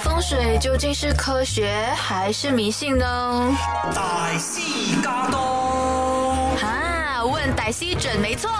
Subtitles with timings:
[0.00, 3.56] 风水究竟是科学还是迷信呢？
[3.94, 8.50] 大西嘎东啊，问歹西准没错。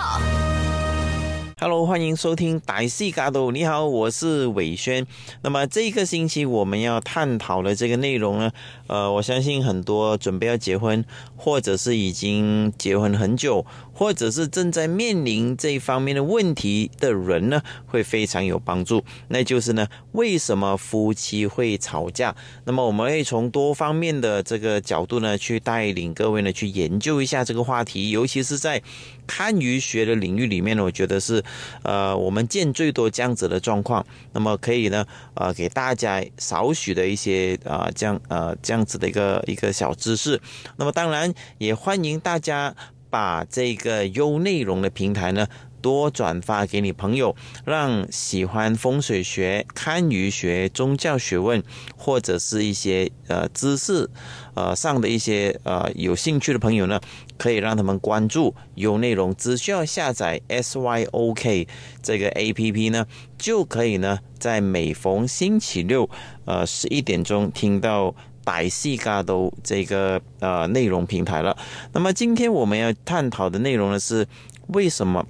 [1.61, 3.51] Hello，欢迎收听歹戏嘎斗。
[3.51, 5.05] 你好，我是伟轩。
[5.41, 8.49] 那么这个星期我们要探讨的这个内容呢，
[8.87, 11.03] 呃，我相信很多准备要结婚，
[11.35, 19.03] 或者是已经结婚很久，或者是正在面临这一方面的问题的人呢，会非常有帮助。
[19.27, 22.33] 那就是呢，为什么夫妻会吵架？
[22.63, 28.81] 那么我们会从多方面的这个角度呢，去带领各位呢去研究一下这个话题，尤其是在
[29.29, 31.43] 堪舆学的领域里面呢，我觉得是
[31.83, 34.03] 呃我们见最多这样子的状况。
[34.33, 40.41] 那么可以呢，呃，给大家少许的一些啊、这样呃这样子的一个一个小知识。
[40.77, 42.75] 那么当然也欢迎大家
[43.11, 45.47] 把这个优内容的平台呢。
[45.81, 51.63] 多转发给你朋友，让喜欢风水学、堪舆学、宗教学问
[51.97, 54.09] 或者是一些呃知识
[54.53, 56.99] 呃上的一些呃有兴趣的朋友呢，
[57.37, 61.67] 可以让他们关注有内容，只需要下载 SYOK
[62.01, 63.05] 这个 APP 呢，
[63.37, 66.09] 就可以呢在每逢星期六
[66.45, 68.15] 呃十一点钟听到。
[68.41, 71.55] 百戏嘎都这个呃内容平台了。
[71.91, 74.27] 那么今天我们要探讨的内容呢是
[74.69, 75.23] 为什么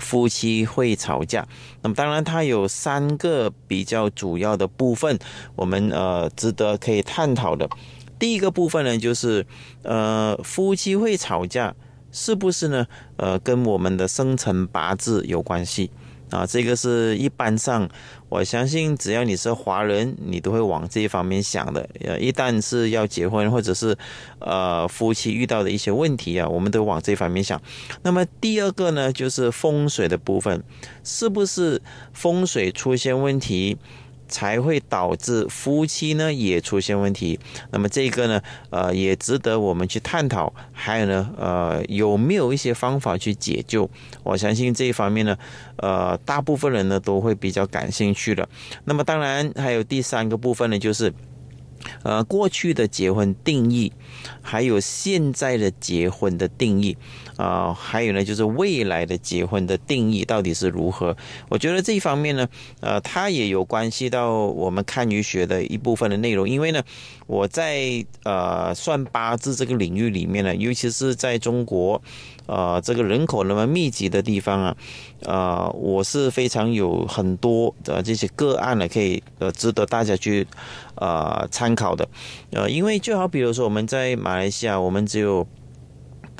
[0.00, 1.46] 夫妻会吵架？
[1.82, 5.18] 那么当然它有三个比较主要的部分，
[5.54, 7.68] 我们呃值得可以探讨的。
[8.18, 9.46] 第一个部分呢就是
[9.82, 11.74] 呃夫妻会吵架
[12.12, 12.86] 是不是呢？
[13.16, 15.90] 呃跟我们的生辰八字有关系。
[16.30, 17.88] 啊，这个是一般上，
[18.28, 21.88] 我相信只要你是华人，你都会往这一方面想的。
[22.04, 23.96] 呃，一旦是要结婚，或者是
[24.38, 27.60] 呃夫妻遇到的一些问题啊，我们都往这方面想。
[28.02, 30.62] 那么第二个呢，就是风水的部分，
[31.02, 33.76] 是不是风水出现问题？
[34.30, 37.38] 才会导致夫妻呢也出现问题，
[37.70, 40.50] 那么这个呢，呃，也值得我们去探讨。
[40.72, 43.90] 还有呢，呃，有没有一些方法去解救？
[44.22, 45.36] 我相信这一方面呢，
[45.76, 48.48] 呃，大部分人呢都会比较感兴趣的。
[48.84, 51.12] 那么当然还有第三个部分呢，就是。
[52.02, 53.90] 呃，过去的结婚定义，
[54.42, 56.94] 还有现在的结婚的定义，
[57.40, 61.16] 啊、还有呢，就是未来的结婚的定义到底是如何？
[61.48, 62.46] 我觉得这一方面呢，
[62.80, 66.46] 呃，它也有关系到我们堪舆学的一部分的内容。
[66.46, 66.82] 因为呢，
[67.26, 72.02] 我在呃算八字这个领域里面呢，尤其是在中国，
[72.46, 74.76] 呃，这个人口那么密集的地方啊，
[75.22, 80.46] 呃，我是非常有很多的这些个案呢，可以呃值得大家去
[80.96, 82.06] 呃参考的，
[82.50, 85.46] 呃，因为就好比如说我们在马来西亚，我们只有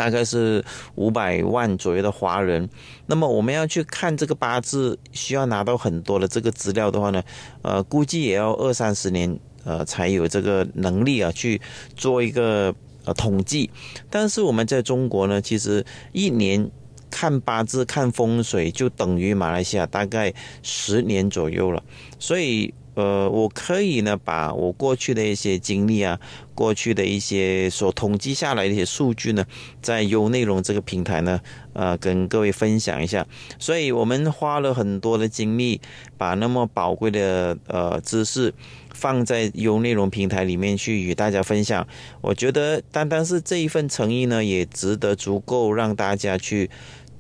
[0.00, 2.66] 大概是五百万左右的华人，
[3.05, 7.22] 那么我们要去看这个八字，需要拿到很多的这个资料的话呢，
[7.61, 11.60] 呃，估计也要二三十年，呃，才有这个能力啊去
[11.94, 12.75] 做一个
[13.05, 13.69] 呃统计。
[14.09, 16.71] 但是我们在中国呢，其实一年
[17.10, 21.83] 看八字、看风水，就等于马来西亚大概十年左右了，
[22.19, 22.72] 所以。
[22.95, 26.19] 呃，我可以呢，把我过去的一些经历啊，
[26.55, 29.45] 过去的一些所统计下来的一些数据呢，
[29.81, 31.41] 在优内容这个平台呢，
[31.73, 33.27] 呃，跟各位分享一下。
[33.59, 35.81] 所以我们花了很多的精力，
[36.19, 38.53] 把那么宝贵的呃知识
[38.93, 41.87] 放在优内容平台里面去与大家分享。
[42.21, 46.69] 我觉得单单是这一份诚意呢，也值得足够让大家去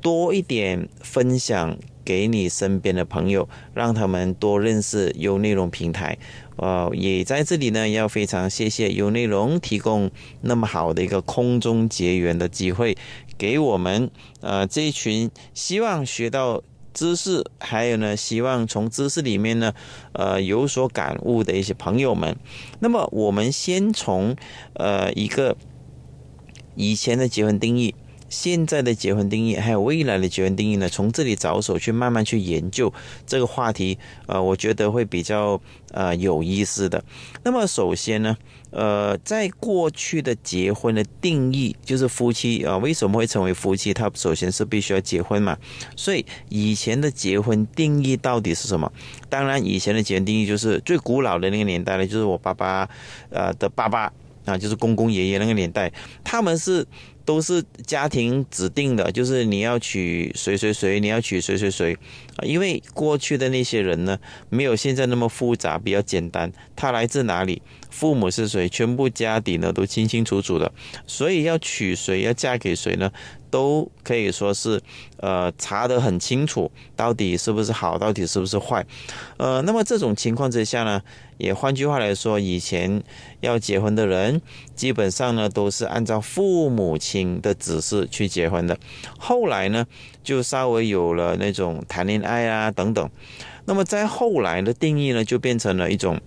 [0.00, 1.78] 多一点分享。
[2.02, 6.18] 给你身边的朋友，让他们多认识优内容平台。
[6.56, 10.10] 呃，也在这里呢，要非常谢谢优内容提供
[10.40, 12.96] 那么好的一个空中结缘的机会，
[13.38, 14.10] 给我们
[14.40, 19.72] 呃这一群希望学到知识，还有呢希望从知识里面呢
[20.12, 22.36] 呃有所感悟的一些朋友们。
[22.80, 24.34] 那么我们先从
[24.72, 25.56] 呃一个
[26.74, 27.94] 以前的结婚定义。
[28.30, 30.88] 现在的结婚定义，还有未来的结婚定义呢？
[30.88, 32.90] 从这里着手去慢慢去研究
[33.26, 35.60] 这个话题，呃，我觉得会比较
[35.90, 37.04] 呃有意思的。
[37.42, 38.36] 那么首先呢，
[38.70, 43.92] 呃，在过去的结婚的定义，就是夫妻啊、为什么会成为夫妻？
[43.92, 45.58] 他首先是必须要结婚嘛。
[45.96, 48.90] 所以以前的结婚定义到底是什么？
[49.28, 52.88] 当然，以前的结婚定义就是最古老的那个年代呢，就是我爸爸
[53.30, 54.12] 呃的爸爸
[54.44, 56.86] 啊，就是公公爷爷那个年代，他们是。
[57.24, 61.96] 都是家庭指定的，就是你要娶谁谁谁，你要娶谁谁谁，
[62.42, 66.52] 因为过去的那些人呢，没有现在那么复杂，比较简单。
[66.74, 67.60] 他来自哪里，
[67.90, 70.72] 父母是谁，全部家底呢都清清楚楚的，
[71.06, 73.12] 所以要娶谁，要嫁给谁呢？
[73.50, 74.80] 都可以说是，
[75.16, 78.86] 呃，查得很清楚，到底是不是好，到底是不是坏，
[79.38, 81.02] 呃，那么这种情况之下呢，
[81.36, 83.02] 也换句话来说，以前
[83.40, 84.40] 要结婚的人，
[84.76, 88.78] 基本上呢都是按照父母亲的指示去结婚的，
[89.18, 89.84] 后来呢
[90.22, 93.10] 就稍微有了那种谈恋爱啊等等，
[93.64, 96.20] 那么在后来的定义呢，就变成了一种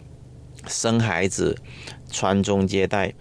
[0.67, 1.57] 生孩子、
[2.11, 3.13] 传宗接代，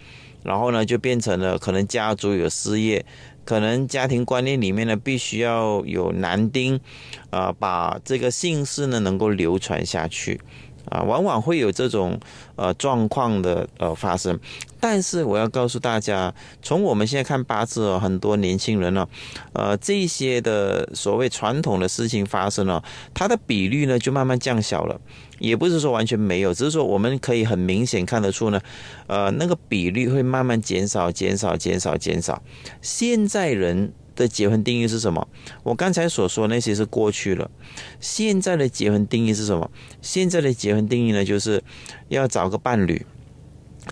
[0.42, 3.04] 然后呢就变成了可能家族有事业。
[3.44, 6.78] 可能家庭观念里面呢，必须要有男丁，
[7.30, 10.40] 啊，把这个姓氏呢能够流传下去，
[10.88, 12.20] 啊，往往会有这种
[12.54, 14.38] 呃状况的呃发生。
[14.82, 19.08] 但是我要告诉大家，从我们现在看八字哦，很多年轻人呢，
[19.52, 22.82] 呃，这些的所谓传统的事情发生了，
[23.14, 25.00] 它的比率呢就慢慢降小了。
[25.38, 28.60] 也不是说完全没有，只是说我们可以很明显看得出呢，
[29.06, 32.42] 呃，那个比率会慢慢减少、减少、减少、减少。
[32.80, 35.28] 现在人的结婚定义是什么？
[35.62, 37.48] 我刚才所说那些是过去了，
[38.00, 39.70] 现在的结婚定义是什么？
[40.00, 41.62] 现在的结婚定义呢，就是
[42.08, 43.06] 要找个伴侣。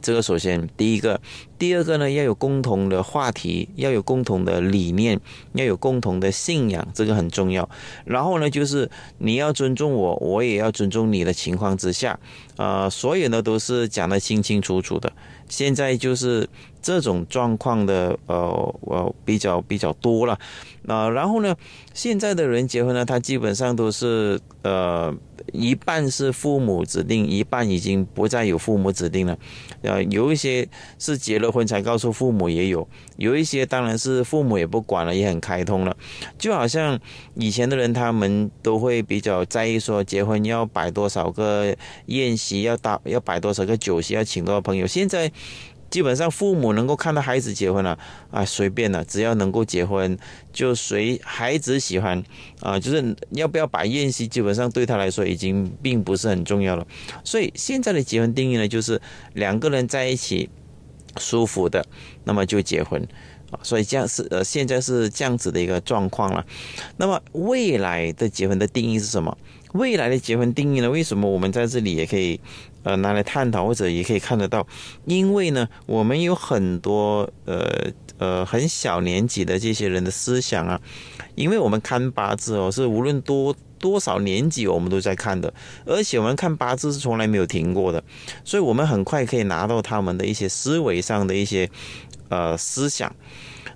[0.00, 1.20] 这个首先第一个，
[1.58, 5.20] 第二个呢，要有共同的话题，要有共同的理念，
[5.52, 7.68] 要有共同的信仰，这个很重要。
[8.04, 8.88] 然后呢，就是
[9.18, 12.18] 你要尊重我，我也要尊重你的情况之下，
[12.56, 15.12] 呃，所有呢都是讲得清清楚楚的。
[15.48, 16.48] 现在就是
[16.80, 20.38] 这种状况的，呃，呃，比较比较多了。
[20.82, 21.56] 那然后呢，
[21.92, 25.14] 现在的人结婚呢，他基本上都是呃。
[25.52, 29.38] 一半是父母指定，一半已经不再有父母指定了。
[29.82, 30.68] 呃，有一些
[30.98, 32.86] 是结了婚才告诉父母，也有；
[33.16, 35.96] 有一些当然是父母也不管了，也很开通了。
[36.38, 36.98] 就好像
[37.34, 41.74] 以前的人，他们都会比较在意说，结婚要摆多少个
[42.06, 44.86] 宴席，要打要摆多少个酒席，要请多少朋友。
[44.86, 45.30] 现在。
[45.90, 47.98] 基本上父母能够看到孩子结婚了
[48.30, 50.16] 啊，随便了，只要能够结婚，
[50.52, 52.22] 就随孩子喜欢
[52.60, 56.86] 啊，就是要不要摆宴席，基本上对他来说已经并不是很重要了。
[57.24, 59.00] 所以现在的结婚定义呢，就是
[59.34, 60.48] 两个人在一起
[61.18, 61.84] 舒服的，
[62.22, 63.02] 那么就结婚
[63.50, 63.58] 啊。
[63.64, 66.46] 所以这样是呃，现在是这样子的一个状况了。
[66.98, 69.36] 那么未来的结婚的定义是什么？
[69.72, 70.88] 未来的结婚定义呢？
[70.88, 72.40] 为什么我们在这里也可以？
[72.82, 74.66] 呃，拿来探讨或者也可以看得到，
[75.04, 80.80] 因为呢，我们有很多呃呃很小年纪的这些人的思想啊，
[81.34, 85.52] 因为我们看八字哦，是无论多多少年纪我们都在看的，
[85.84, 88.02] 而且我们看八字是从来没有停过的，
[88.44, 91.68] 所以我们很快可以拿到他们的一些思维上的一些
[92.30, 93.14] 呃思想。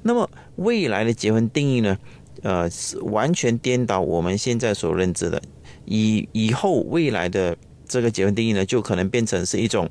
[0.03, 1.99] 那么未来的结婚定义呢，
[2.43, 5.43] 呃，是完全颠倒我们现在所认知的，
[5.85, 7.55] 以以后未来的。
[7.89, 9.91] 这个结婚定义呢，就可能变成是一种，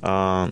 [0.00, 0.50] 啊，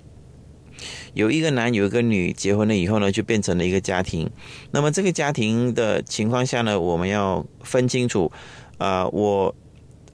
[1.15, 4.31] 有一个男有一个女结婚了以后呢，就变成了一个家庭。
[4.71, 8.31] 那么这个家庭的情况下呢，我们要分清楚，
[8.79, 9.55] 啊，我，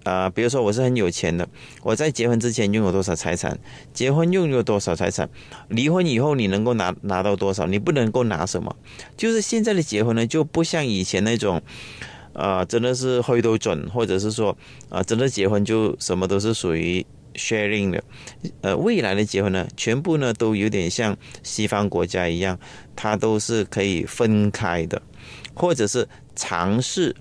[0.05, 1.49] 啊，比如说我是很有钱的，
[1.83, 3.59] 我在结婚之前拥有多少财产，
[3.93, 5.29] 结婚拥有多少财产，
[5.69, 8.77] 离婚以后你能够拿拿到多少，你不能够拿什么。
[9.17, 11.63] 就是现在的结婚呢，就不像以前那种。
[12.33, 14.57] 啊，真的是会都准，或者是说，
[14.89, 18.03] 啊，真的结婚就什么都是属于 sharing 的。
[18.63, 22.59] 呃，未来的结婚呢，全部呢都有点像西方国家一样，
[22.97, 25.01] 它都是可以分开的，
[25.55, 27.15] 或者是尝试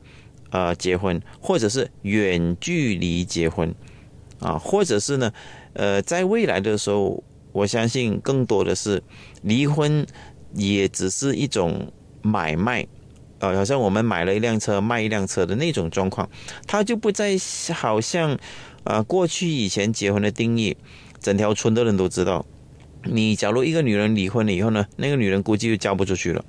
[0.50, 3.74] 呃结婚，或者是远距离结婚，
[4.40, 5.34] 啊，或者是呢，
[5.74, 9.04] 呃，在未来的时候，我相信更多的是
[9.42, 10.06] 离婚，
[10.54, 12.88] 也只是一种买卖。
[13.42, 16.30] 呃，好像我们买了一辆车，卖一辆车的那种状况，
[16.68, 17.36] 它就不再
[17.74, 18.38] 好像，
[18.84, 20.78] 呃，过去以前结婚的定义，
[21.20, 22.46] 整条村的人都知道。
[23.04, 26.46] 你假如一个女人离婚了以后呢，那个女人估计就嫁不出去了。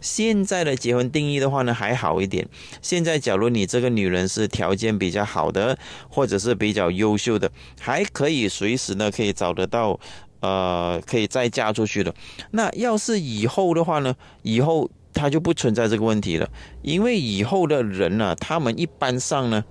[0.00, 2.48] 现在的结婚定义的话呢，还好一点。
[2.82, 10.00] 现在假如你这个女人是条件比较好的，或者是比较优秀的，还可以随时呢可以找得到，
[10.40, 12.12] 呃，可以再嫁出去的。
[12.50, 14.90] 那要是以后的话呢，以后。
[15.14, 16.48] 他就不存在这个问题了，
[16.82, 19.64] 因为以后的人呢，他们一般上呢，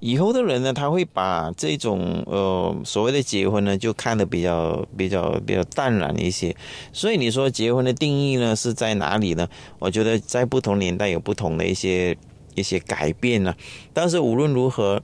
[0.00, 6.54] 以后的人呢，他会把这种呃所谓的结婚呢，就看得比较比较比较淡然一些。
[6.92, 9.48] 所以你说结婚的定义呢是在哪里呢？
[9.78, 12.16] 我觉得在不同年代有不同的一些
[12.54, 13.54] 一些改变呢。
[13.92, 15.02] 但是无论如何，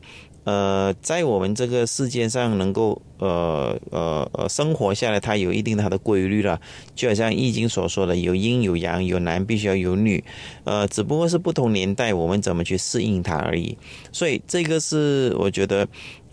[0.50, 6.61] 呃，在我们这个世界上能够呃呃呃生活下来，它有一定它的规律了，
[6.97, 10.25] 就好像《易经》所说的，有阴有阳，有男必须要有女，
[10.64, 13.78] 呃，只不过是不同年代我们怎么去适应它而已。
[14.11, 15.87] 所以这个是我觉得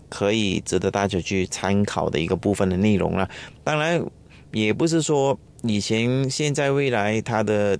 [0.08, 3.28] 可以值得大家去参考的一个部分的内容了。
[3.62, 4.04] 当然，
[4.52, 5.38] 也不是说。
[5.62, 7.76] 以前、现在、未来，它的，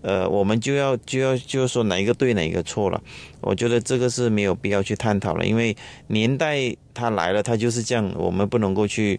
[0.00, 3.02] 呃，我们就要就要就是说哪一个对，哪一个错了？
[3.40, 9.18] 我觉得这个是没有必要去探讨了，因为年代它来了，它就是这样，我们不能够去，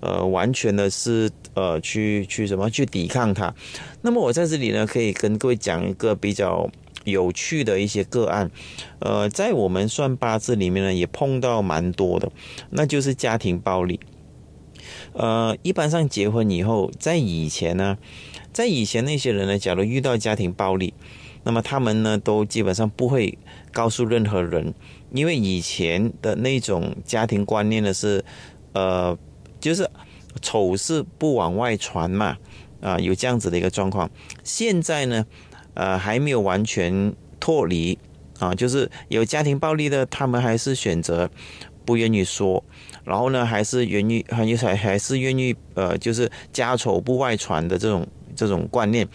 [0.00, 3.54] 呃，完全的是呃去去什么去抵抗它。
[4.02, 6.68] 那么我在这里呢，可以跟各位讲一个比较
[7.04, 8.50] 有趣的一些个案，
[8.98, 12.32] 呃，在我们算八字里面呢，也碰到蛮多的，
[12.70, 14.00] 那就是家庭暴力。
[15.14, 17.96] 呃，一般上结婚以后，在以前呢，
[18.52, 20.92] 在以前那些人呢，假如遇到家庭暴力，
[21.44, 23.38] 那么他们呢都基本上不会
[23.72, 24.74] 告诉任何人，
[25.12, 28.24] 因为以前的那种家庭观念呢是，
[28.72, 29.16] 呃，
[29.60, 29.88] 就是
[30.42, 32.36] 丑事不往外传嘛，
[32.80, 34.10] 啊，有这样子的一个状况。
[34.42, 35.24] 现在呢，
[35.74, 37.96] 呃，还没有完全脱离
[38.40, 41.30] 啊，就是有家庭暴力的，他们还是选择
[41.84, 42.64] 不愿意说。
[43.04, 49.06] 然后呢，还是愿意，还还还是愿意，呃，就是家丑不外传的这种这种观念。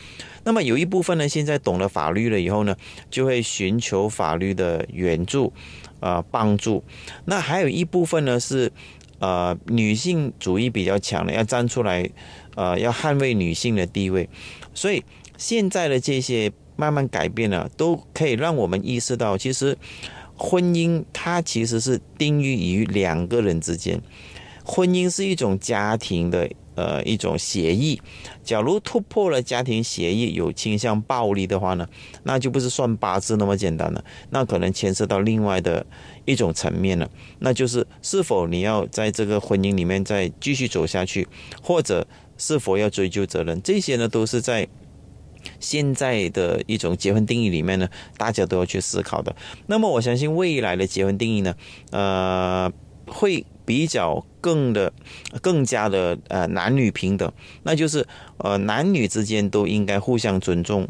[0.43, 2.75] 那么有一部分呢，现在懂了法律了以后呢，
[3.09, 5.51] 就会寻求法律的援助，
[5.99, 6.83] 啊，帮助。
[7.25, 8.71] 那还有一部分呢，是
[9.19, 12.07] 呃女性主义比较强的，要站出来，
[12.55, 14.29] 呃，要捍卫女性的地位。
[14.73, 15.03] 所以
[15.37, 19.75] 现在的这些慢慢改变了，都可以让我们意识到，其实。
[20.41, 24.01] 婚姻它其实是定义于两个人之间，
[24.63, 28.01] 婚姻是一种家庭的呃一种协议。
[28.41, 31.85] 假如突破了家庭协议，有倾向暴力的话呢，
[32.23, 35.85] 那就不是算八字那么简单了，那可能牵涉到另外的
[36.23, 41.27] 一种层面了，那就是是否你要在这个婚姻里面再继续走下去，
[41.61, 44.65] 或者是否要追究责任，这些呢都是在。
[45.59, 49.35] 现在的一种结婚定义里面呢，大家都要去思考的。
[49.67, 51.55] 那么我相信未来的结婚定义呢，
[51.91, 52.71] 呃，
[53.05, 54.91] 会比较更的、
[55.41, 57.31] 更加的呃男女平等，
[57.63, 60.87] 那就是呃男女之间都应该互相尊重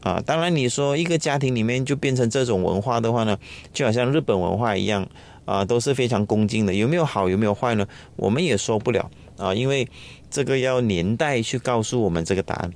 [0.00, 0.22] 啊。
[0.24, 3.38] 当然，你说一个家庭里面就变成这种文化的话呢，
[3.72, 5.08] 就好像日本文化一样
[5.44, 6.74] 啊，都是非常恭敬的。
[6.74, 7.86] 有没有好，有没有坏呢？
[8.16, 9.86] 我们也说不了啊，因为
[10.30, 12.72] 这个要年代去告诉我们这个答案。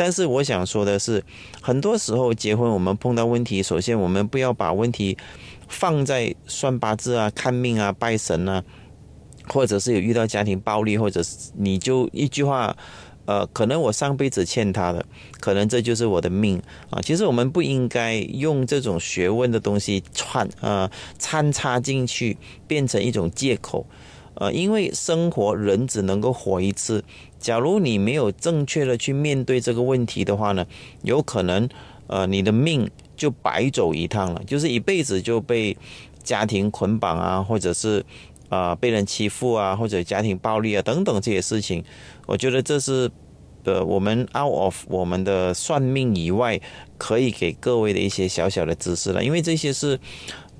[0.00, 1.22] 但是我想说的是，
[1.60, 5.18] 很多时候结婚我们碰到问题，首先我们不要把问题
[5.68, 8.64] 放在算八字啊、看命啊、拜神啊，
[9.46, 12.74] 或者是有遇到家庭暴力，或者是你就一句话，
[13.26, 15.04] 呃，可能我上辈子欠他的，
[15.38, 16.56] 可能这就是我的命
[16.88, 16.98] 啊。
[17.02, 23.84] 其实我们不应该用这种学问的东西串呃掺插进去，变成一种借口。
[24.40, 27.04] 呃，因为生活人只能够活一次，
[27.38, 30.66] 假如你没有正确的去面对这个问题的话呢，
[31.02, 31.68] 有可能
[32.06, 35.76] 呃你的命就白走一趟了，就是一辈子就被
[36.24, 38.02] 家庭捆绑啊，或者是
[38.48, 41.84] 啊被人欺负啊，或者家庭暴力啊等等这些事情，
[42.26, 43.10] 我觉得这是
[43.64, 46.58] 呃我们 out of 我们的算命以外，
[46.96, 50.00] 可以给各位的一些小小的知识了，因为这些是。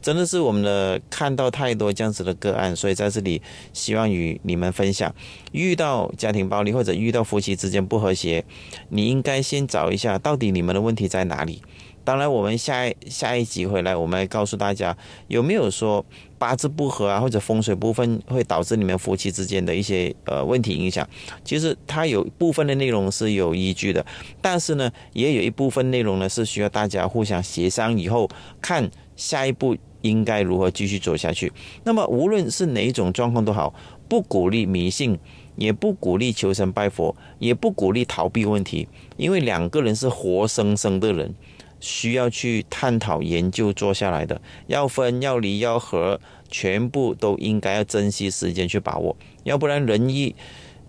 [0.02, 3.40] 真的是我们的看到太多这样子的个案，所以在这里
[3.72, 5.14] 希望与你们分享：
[5.52, 8.44] 遇到家庭暴力或者遇到夫妻之间不和谐，
[8.88, 11.62] 你应该先找一下到底你们的问题在哪里。
[12.02, 14.96] 当然，我们下一下一集回来，我们来告诉大家
[15.28, 16.04] 有没有说
[16.38, 21.06] 八字不合啊，或者风水部分会导致你们夫妻之间的一些呃问题影响。
[21.44, 24.04] 其实它有部分的内容是有依据的，
[24.40, 28.28] 但是呢，也有一部分内容呢是需要大家互相协商以后
[28.62, 29.76] 看下一步。
[30.02, 31.52] 应该如何继续走下去？
[31.84, 33.74] 那么无论是哪种状况都好，
[34.08, 35.18] 不鼓励迷信，
[35.56, 41.34] 也不鼓励求神拜佛，也不鼓励逃避问题，因为两个人是活生生的人，
[41.80, 44.40] 需要去探讨、研究、做下来的。
[44.66, 50.34] 要分、要离、要合，全部都应该要珍惜时间去把握，要不然人一。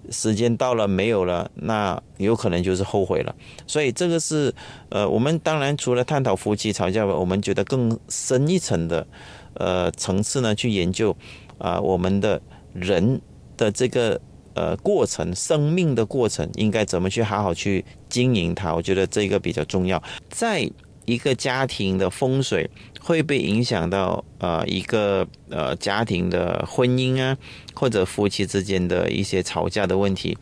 [0.10, 3.36] 时间到了没有了，那有可能就是后悔了。
[3.67, 4.53] 所以这个是，
[4.89, 9.05] 呃，我们当然除了探讨夫妻吵架，我们觉得更深一层的，
[9.53, 11.15] 呃，层次呢去研究，
[11.58, 12.41] 啊，我们的
[12.74, 13.22] 人
[13.55, 14.20] 的这个
[14.53, 18.74] 呃过程，生命的过程应该怎么去好好去经营它。
[18.74, 20.01] 我觉得这个比较重要。
[20.29, 20.70] 在
[21.05, 22.70] 一个家庭的风水
[23.03, 27.36] 会被影响到呃一个呃家庭的婚姻啊，
[27.74, 30.38] 或者夫妻之间的一些吵架的问题。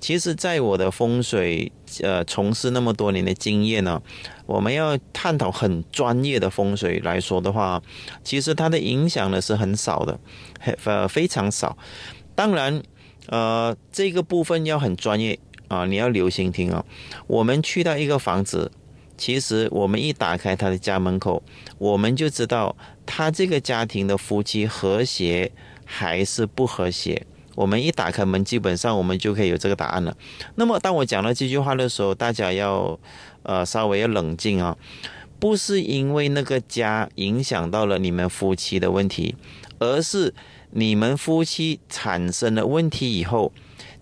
[0.00, 1.70] 其实，在我的风水
[2.02, 4.00] 呃从事那么多年的经验呢，
[4.46, 7.82] 我们要探讨很专业的风水来说的话，
[8.24, 10.18] 其实它的影响呢是很少的，
[10.84, 11.76] 呃非常少。
[12.34, 12.82] 当然，
[13.26, 15.38] 呃这个部分要很专业
[15.68, 16.84] 啊，你要留心听啊。
[17.26, 18.72] 我们去到一个房子。
[19.18, 21.42] 其实我们一打开他的家门口，
[21.76, 25.50] 我们就知道他这个家庭的夫妻和谐
[25.84, 27.26] 还是不和谐。
[27.56, 30.16] 我们一打开门，基本上我们就可以有这个答案了。
[30.54, 32.96] 那么，当我讲到这句话的时候，大家要
[33.42, 34.76] 呃稍微要冷静啊，
[35.40, 39.34] 不是因为那个家影响到了你们夫妻的问题，
[39.80, 40.32] 而是
[40.70, 43.52] 你们夫妻产生了问题以后，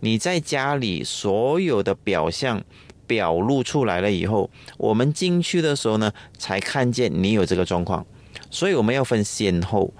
[0.01, 2.63] 你在家里所有的表象。
[3.07, 8.05] 表露出来了以后，我们进去的时候呢，才看见你有这个状况，
[8.51, 9.93] 所以我们要分先后。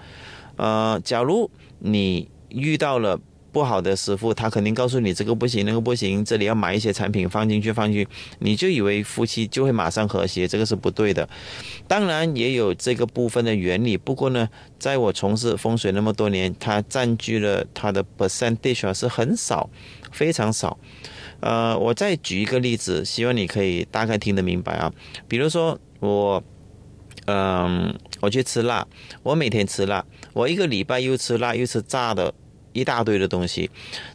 [0.57, 3.21] 呃，假如你遇到了
[3.53, 8.09] 不好的师傅，他肯定告诉你这个不行，那个不行，这里要买一些产品放进去，放进去，
[8.41, 11.27] 你就以为夫妻就会马上和谐，这个是不对的。
[11.89, 14.49] 当然也有这个部分的原理，不过呢，
[14.79, 19.71] 在我从事风水那么多年，它占据了它的 percentage 是很少，
[20.13, 20.79] 非常少。
[21.41, 24.93] 呃，我再举一个例子，希望你可以大概听得明白啊。
[25.29, 26.43] 比如说我，
[27.27, 28.87] 嗯，我去吃辣，
[29.23, 32.33] 我每天吃辣，我一个礼拜又吃辣又吃炸的
[32.73, 33.71] 一大堆的东西，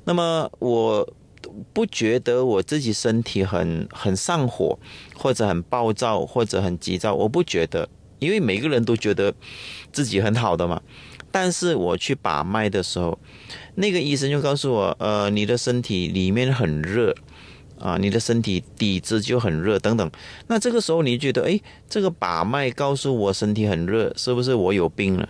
[0.05, 1.13] 那么我
[1.73, 4.77] 不觉得我自己身体很很上火，
[5.15, 7.87] 或者很暴躁，或者很急躁，我不觉得，
[8.19, 9.33] 因为每个人都觉得
[9.91, 10.81] 自己很好的嘛。
[11.31, 13.17] 但是我去把脉的时候。
[13.75, 17.15] 那个医生就告诉我，呃，你的身体里面很热，
[17.79, 20.11] 啊，你的身体底子就很热，等等。
[20.47, 21.59] 那这个时候你觉得，哎，
[21.89, 25.29] 这个把脉告诉我身体很热，是不是我有病了？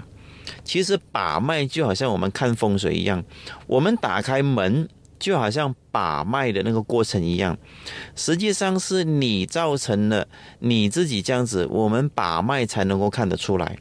[0.64, 3.24] 其实把脉就好像我们看风水一样，
[3.68, 4.90] 我们打开门
[5.20, 7.56] 就好像把脉的那个过程一样，
[8.16, 10.28] 实际上是你造成了
[10.60, 13.78] 你自己这样子，我们把脉才能够看得出来，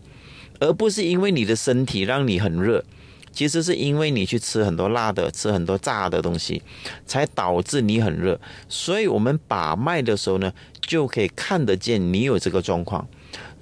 [0.61, 2.85] 而不是因为你的身体让你很热。
[3.33, 6.61] 其实是因为你去吃很多辣的，吃很多炸的东西，
[7.07, 8.40] 才导致你很热。
[8.69, 13.07] 所以我们把脉的时候呢，就可以看得见你有这个状况。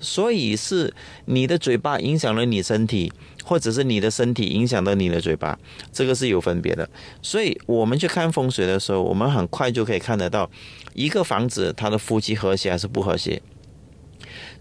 [0.00, 0.95] 所以是
[1.26, 3.12] 你的嘴巴影响了你身体，
[3.45, 5.59] 或者是你的身体影响到你的嘴巴，
[5.93, 6.88] 这个是有分别的。
[7.21, 10.50] 所以我们去看风水的时候，我们很快就可以看得到
[10.95, 13.43] 一个房子它的夫妻和谐还是不和谐。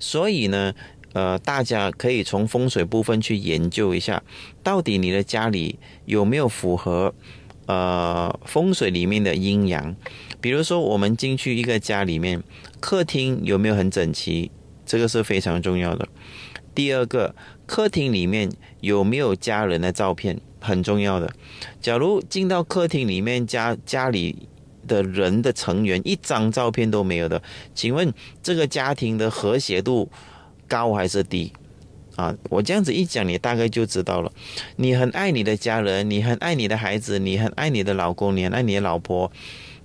[0.02, 0.74] 所以呢。
[1.18, 4.22] 呃，大家可以从风水部分去研究一下，
[4.62, 7.12] 到底你的家里有没有符合
[7.66, 9.96] 呃风水里面的阴阳。
[10.40, 12.44] 比如说，我们进去一个家里面，
[12.80, 14.52] 客厅有没有很整齐，
[14.86, 16.08] 这个是非常重要的。
[16.76, 17.34] 第二个，
[17.66, 18.52] 客厅里面
[18.82, 21.34] 有没有家人的照片，很重要的。
[21.82, 24.48] 假如进到客厅里面，家家里
[24.88, 27.42] 的人的成员一张照片都没有的，
[27.74, 30.12] 请问这个家庭的和谐度？
[30.68, 31.52] 高还是低
[32.16, 32.36] 啊？
[32.50, 34.32] 我这样子一讲，你大概就知道了。
[34.76, 39.32] 你很爱你的家人，你很爱你的孩子，你很爱你的老公，你很爱你的老婆。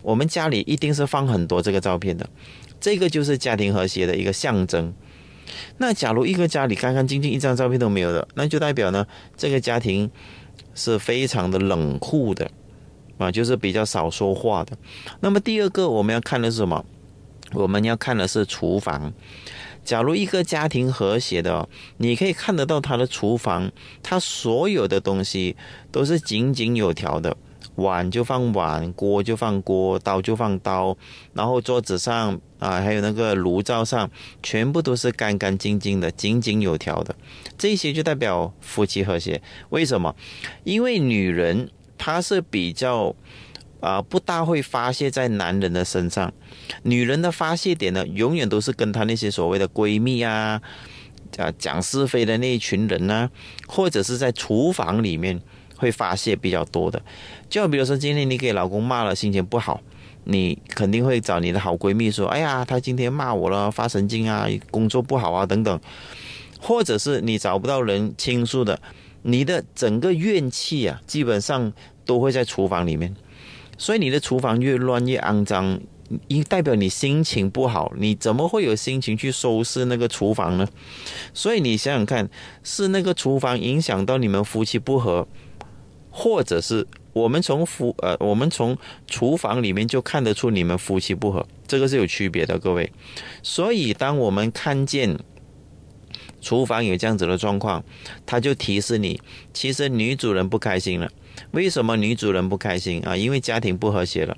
[0.02, 2.28] 我们家里一定是放很多这个照片的，
[2.80, 4.92] 这个就是家庭和谐的一个象征。
[5.78, 10.10] 那假如一个家里干干净净，一张照片都没有的，那就代表呢，这个家庭
[10.74, 12.50] 是非常的冷酷的
[13.18, 14.76] 啊，就是比较少说话的。
[15.20, 16.84] 那么第二个我们要看的是什么？
[17.52, 19.12] 我们要看的是厨房。
[19.84, 23.70] 假如一个家庭和谐的，你可以看得到他的厨房，
[24.02, 25.56] 他所有的东西
[25.90, 27.36] 都是井井有条的，
[27.74, 30.96] 碗就放碗，锅就放锅，刀就放刀，
[31.34, 34.10] 然后桌子上啊，还有那个炉灶上，
[34.42, 37.14] 全部都是干干净净的，井井有条的，
[37.58, 39.42] 这些就代表夫妻和谐。
[39.70, 40.14] 为什么？
[40.64, 43.14] 因为女人她是比较。
[43.82, 46.32] 啊，不大会发泄在男人的身上，
[46.84, 50.62] 女人的发泄点呢，永远都是跟她那些所谓的闺蜜啊，
[51.36, 53.28] 啊讲是非的那一群人呢，
[53.66, 55.42] 或者是在厨房里面
[55.76, 57.02] 会发泄比较多的。
[57.50, 59.80] 就比如说今天你给老公骂了，心情不好，
[60.22, 65.80] 你肯定会找你的好闺蜜说：“哎呀，他今天骂我了，发神经啊，工作不好啊，等等。”
[66.62, 68.80] 或者是你找不到人倾诉的，
[69.22, 71.72] 你的整个怨气啊，基本上
[72.06, 73.12] 都会在厨房里面。
[73.82, 75.80] 所以你的厨房越乱越肮脏，
[76.28, 80.68] 一代表你心情不好，你怎么会有心情去收拾那个厨房呢？
[81.34, 82.30] 所以你想想看，
[82.62, 85.26] 是那个厨房影响到你们夫妻不和，
[86.12, 92.92] 或者是我们从夫呃，我们从厨房里面就看得出你们夫妻不和，这个是有区别的，各位。
[93.42, 95.18] 所以，当我们看见
[96.40, 97.84] 厨房有这样子的状况，
[98.24, 99.20] 他就提示你，
[99.52, 101.10] 其实女主人不开心了。
[101.50, 103.16] 为什么女主人不开心啊？
[103.16, 104.36] 因为家庭不和谐了。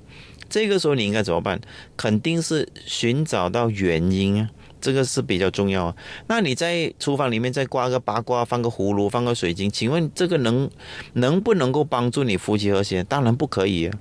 [0.49, 1.61] 这个时候你应该怎么办？
[1.95, 4.49] 肯定是寻找到原因啊，
[4.81, 5.95] 这个是比较重要啊。
[6.27, 10.69] 那你在厨房里面再挂个八卦，放个葫芦，放个水晶，请问这个能
[11.13, 13.03] 能不能够帮助你夫妻和谐？
[13.03, 13.99] 当然不可以啊。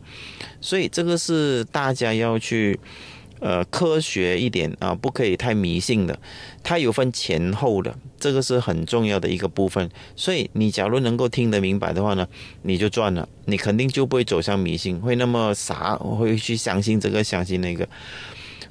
[0.61, 2.79] 所以这个是大家要去。
[3.45, 6.19] 呃，科学一点啊，不可以太迷信的。
[6.63, 9.91] 它有分前后的，这个是很重要的一个部分。
[10.17, 12.27] 所以你假如能够听得明白的话呢，
[12.63, 17.87] 你就赚了，你肯定就不会走向迷信，会那么傻，会去相信这个相信那个。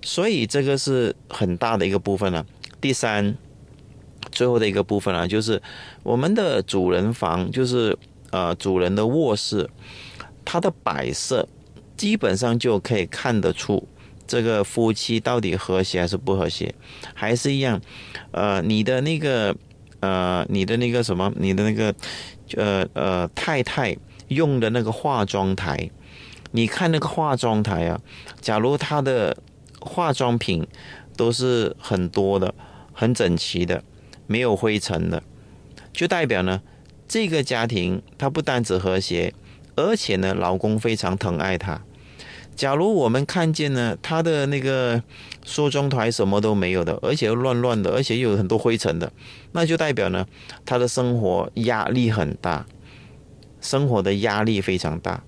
[0.02, 2.44] 所以这个是很大的一个部分了。
[2.82, 3.38] 第三，
[4.32, 5.62] 最后的一个部分啊，就是
[6.02, 7.96] 我们的主人房，就是
[8.32, 9.70] 呃主人的卧室，
[10.44, 11.48] 它的摆设
[11.96, 13.88] 基本上就可以看得出。
[14.26, 16.74] 这个夫妻到底和谐还是不和谐？
[17.14, 17.82] 还是一样？
[18.32, 19.56] 呃，你的那个，
[20.00, 21.94] 呃，你的那个什么，你的那个，
[22.56, 23.96] 呃呃，太太
[24.30, 25.90] 用的那个化妆台，
[26.52, 28.00] 你看那个化妆台啊，
[28.40, 29.38] 假如她的
[29.80, 30.66] 化妆品
[31.16, 32.54] 都是很多的、
[32.94, 33.84] 很整齐的，
[34.26, 35.22] 没有灰尘的，
[35.92, 36.62] 就代表呢，
[37.08, 39.34] 这个家庭它不单只和谐，
[39.76, 41.82] 而且呢，老公非常疼爱她。
[42.56, 45.02] 假如我们看见呢，他的那个
[45.46, 49.12] 梳妆台什么都没有的，而且又乱乱的，而且又有很多灰尘的，
[49.52, 50.26] 那就代表呢，
[50.66, 52.66] 他的生活压力很大，
[53.62, 55.24] 生活的压力非常大。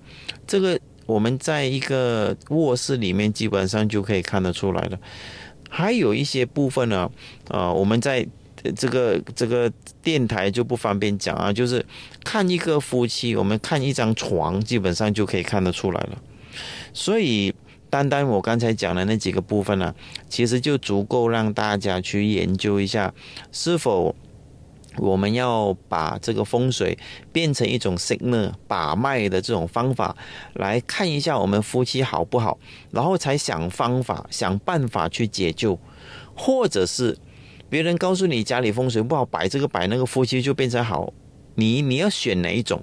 [0.46, 4.98] 这个我们在一个卧室里面基本上就可以看得出来了。
[5.68, 7.10] 还有一些部分呢，
[7.48, 8.26] 啊，我们在
[8.76, 9.70] 这个这个
[10.02, 11.84] 电台就不方便讲啊，就是
[12.24, 16.22] 看一个夫妻，我们看一张床，基本上就可以看得出来了。
[16.96, 17.54] 所以，
[17.90, 19.94] 单单我刚才讲的那几个部分呢，
[20.30, 23.12] 其实就足够让大家去研究一下，
[23.52, 24.16] 是否
[24.96, 26.96] 我们要把这个风水
[27.30, 30.16] 变成一种 signal 把脉的这种方法，
[30.54, 32.58] 来看一下我们夫妻好不好，
[32.90, 35.78] 然后才想方法、想办法去解救，
[36.34, 37.14] 或者是
[37.68, 41.12] 别人告诉你家里风水不好，摆这个摆那个，夫妻就变成好，
[41.56, 42.82] 你你要选哪一种？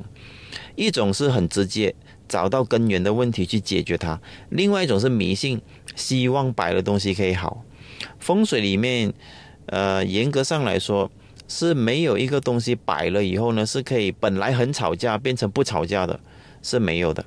[0.76, 1.95] 一种是很直接。
[2.34, 4.19] 找到根源的问题去解决它。
[4.50, 5.62] 另外一种是迷信，
[5.96, 7.63] 希望摆的东西可以好。
[8.17, 9.13] 风水里面，
[9.67, 11.12] 呃，严格上来说
[11.48, 16.19] 是没有一个东西摆了以后呢，是可以本来很吵架变成不吵架的，
[16.63, 17.24] 是没有的。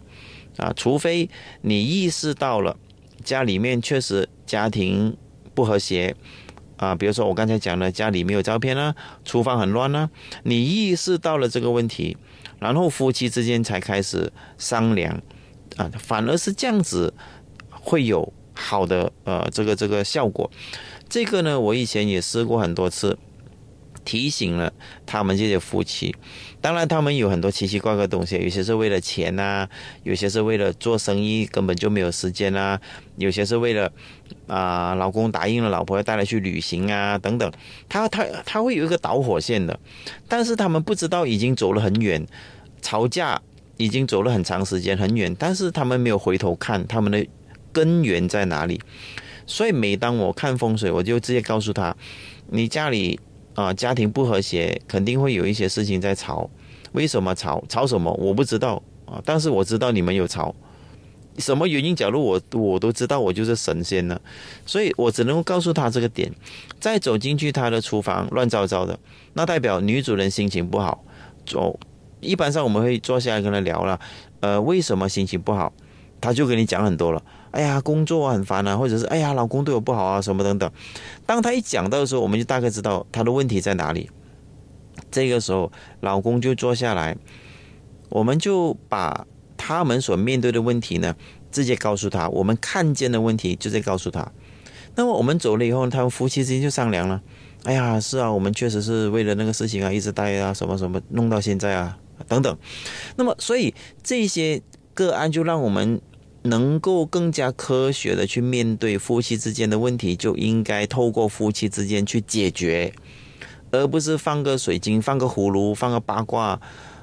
[0.57, 2.77] 啊，除非你意识到了
[3.23, 5.17] 家里面确实家庭
[5.55, 6.17] 不和谐
[6.79, 10.11] 啊，比如说我刚才讲的家里没有照片啊，厨房很乱啊，
[10.43, 12.17] 你意识到了这个问题。
[12.59, 15.21] 然后夫妻之间才开始商量，
[15.77, 17.13] 啊，反而是这样子
[17.71, 20.51] 会有好的呃这个这个效果。
[21.09, 23.17] 这个呢，我以前也试过很多次，
[24.05, 24.73] 提醒了
[25.05, 26.15] 他们这些夫妻。
[26.61, 29.69] 当然，他们有很多奇奇怪怪的东西，有些是为了钱呐，
[30.03, 32.81] 有些是为了做生意根本就没有时间啊，
[33.17, 33.93] 有些是为了
[34.47, 37.51] 啊老公答应了老婆要带他去旅行啊等等，
[37.89, 39.79] 他他他会有一个导火线的，
[40.29, 42.27] 但是他们不知道已经走了很远，
[42.83, 43.41] 吵架
[43.77, 47.27] 已经走了很长时间很远，但是他们没有回头看他们的
[47.73, 48.81] 根源在哪里，
[49.47, 51.97] 所以每当我看风水，我就直接告诉他，
[52.49, 53.19] 你家里。
[53.57, 56.51] 啊，家庭不和谐，肯定会有一些事情在吵。
[56.93, 57.65] 为什么吵？
[57.71, 58.13] 吵什么？
[58.13, 59.19] 我不知道啊。
[59.25, 60.55] 但是我知道你们有吵，
[61.39, 61.95] 什么原因？
[61.95, 64.21] 假如我我都知道，我就是神仙了。
[64.65, 66.33] 所以我只能够告诉他这个点。
[66.81, 68.99] 再走进去他的厨房，乱糟糟的，
[69.35, 71.05] 那代表女主人心情不好。
[71.45, 71.79] 走，
[72.21, 73.99] 一般上我们会坐下来跟他聊了。
[74.41, 75.73] 呃，为什么心情不好？
[76.21, 77.23] 他就跟你讲很多了。
[77.51, 80.71] 哎呀，工作很烦啊，或者是哎呀，老公对我不好啊，什么等等。
[81.25, 84.11] 当他一讲到的时候，我们就大概知道他的问题在哪里。
[85.11, 85.71] 这个时候，
[86.01, 87.17] 老公就坐下来，
[88.09, 89.27] 我们就把
[89.67, 91.17] 他们所面对的问题呢，
[91.51, 94.31] 直接告诉他，我们看见的问题就在告诉他。
[94.95, 97.21] 那么我们走了以后，他们夫妻之间就商量了。
[97.65, 101.99] 哎呀，是啊，我们确实是为了那个事情啊，一直待啊，什么什么，弄到现在啊，
[102.29, 102.57] 等等。
[103.17, 103.75] 那么，所以
[104.05, 104.63] 这些
[104.95, 106.01] 个案就让我们。
[106.43, 112.93] 能够更加科学的去面对夫妻之间的问题，就应该透过夫妻之间去解决，
[113.73, 116.61] 而不是放个水晶、放个葫芦、放个八卦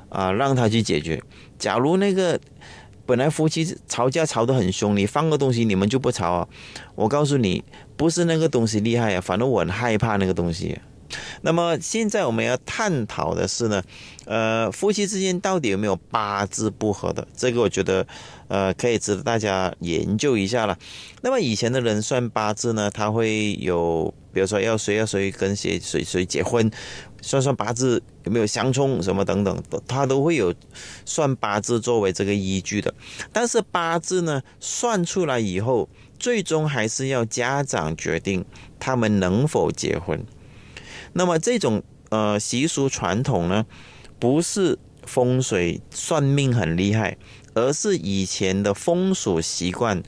[0.08, 1.22] 啊，让他去解决。
[1.64, 2.38] 假如那个
[3.06, 6.48] 本来夫妻吵架吵得很凶，你放个东西，你们就不吵啊？
[6.94, 7.64] 我告诉你，
[7.96, 10.78] 不是那个东西厉害啊，反正我很害怕那个东西。
[11.42, 13.82] 那么现在我们要探讨的是呢，
[14.26, 17.26] 呃，夫妻之间到底有没有八字不合的？
[17.34, 18.06] 这个我觉得，
[18.50, 20.78] 呃，可以值得大家研究一下了。
[21.22, 26.70] 那么以前的人算八字呢，他会有，比如说要谁要谁跟谁谁谁结婚，
[27.24, 30.54] 算算八字有没有相冲什么等等，他都会有
[31.06, 32.94] 算八字作为这个依据的。
[33.32, 35.88] 但是八字呢，算出来以后，
[36.20, 38.44] 最终还是要家长决定
[38.78, 40.24] 他们能否结婚。
[41.14, 43.66] 那么这种呃习俗传统呢，
[44.20, 47.18] 不是风水算命很厉害，
[47.54, 50.04] 而是以前的风俗习惯，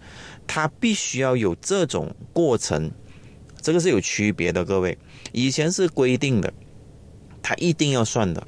[0.45, 2.91] 它必须要有这种过程，
[3.61, 4.65] 这个是有区别的。
[4.65, 4.97] 各位，
[5.31, 6.53] 以前是规定的，
[7.45, 8.47] 他一定要算的，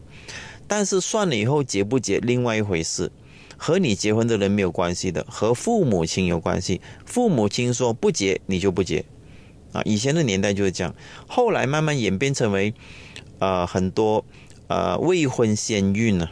[0.67, 3.11] 但是算了以后结不结另外一回事，
[3.55, 6.81] 和你结婚的人没有关系的，和父母亲有关系。
[7.05, 9.05] 父母亲说不结，你就不结。
[9.71, 10.95] 啊，以前的年代就是这样，
[11.27, 12.73] 后来慢慢演变成为，
[13.37, 14.25] 呃，很多
[14.65, 16.27] 呃未婚先孕呢，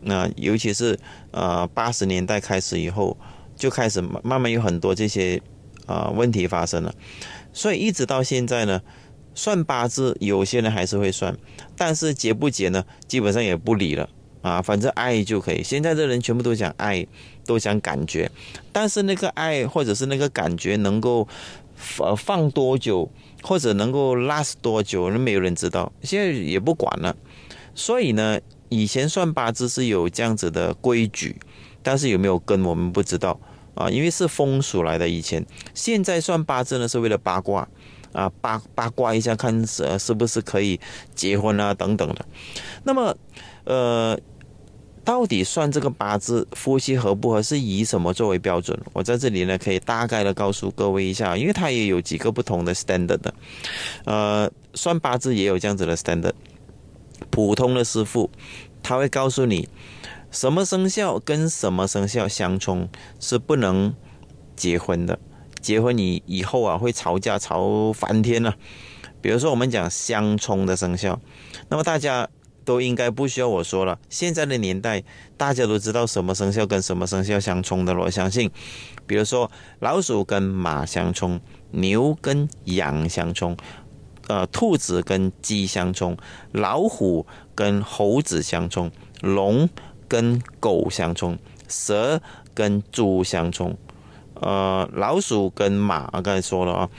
[0.00, 0.98] 那尤其是
[1.30, 3.16] 呃八十年代开始以后，
[3.54, 5.40] 就开始慢慢有很多这些
[5.86, 6.92] 啊问题发生了，
[7.52, 8.82] 所以一直到现在呢，
[9.40, 11.34] 算八字有些人还是会算，
[11.74, 14.06] 但是结不结呢，基本上也不理了
[14.42, 15.62] 啊，反正爱就可以。
[15.62, 17.06] 现在的人全部都讲爱，
[17.46, 18.30] 都讲感觉，
[18.70, 21.26] 但是那个爱或者是那个感觉能够。
[21.82, 23.10] 放放多久，
[23.42, 25.90] 或者能够 last 多久，那没有人知道。
[26.02, 27.16] 现在也不管了。
[27.74, 31.40] 所以呢，以前算八字是有这样子的规矩，
[31.82, 33.40] 但是有没有跟我们不知道
[33.74, 33.88] 啊？
[33.88, 35.08] 因为是风俗来的。
[35.08, 37.66] 以前现在算八字呢，是为了八卦
[38.12, 40.78] 啊，八八卦一下，看是是不是可以
[41.14, 42.24] 结婚啊等等的。
[42.84, 43.16] 那么，
[43.64, 44.18] 呃。
[45.02, 48.78] 到底算这个八字夫妻合不合是以什么作为标准？
[48.92, 53.34] 我在这里呢可以大概的告诉各位一下，因为它也有几个不同的 standard 的。
[54.04, 56.34] 呃，算八字也有这样子的 standard。
[57.30, 58.30] 普通的师傅
[58.82, 59.66] 他会告诉你，
[60.30, 62.86] 什么生肖跟什么生肖相冲
[63.18, 63.92] 是不能
[64.54, 65.18] 结婚的，
[65.60, 68.54] 结婚你以后啊会吵架吵翻天了。
[69.20, 71.20] 比如说我们讲相冲的生肖，
[71.68, 72.28] 那么大家。
[72.62, 73.98] 都应该不需要我说了。
[74.10, 75.02] 现在的年代，
[75.36, 78.02] 大家都知道什么生肖跟什么生肖相冲的了。
[78.02, 78.48] 我相信，
[79.06, 81.40] 比如说老鼠跟马相冲，
[81.72, 83.56] 牛跟羊相冲，
[84.28, 86.16] 呃，兔子跟鸡相冲，
[86.52, 88.92] 老虎跟猴子相冲，
[89.22, 89.68] 龙
[90.06, 92.22] 跟狗相冲，蛇
[92.54, 93.76] 跟猪相冲，
[94.40, 96.90] 呃，老鼠跟马刚才说了啊，